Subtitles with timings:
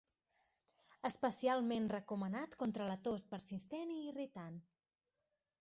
[1.09, 4.61] Especialment recomanat contra la tos persistent i irritant.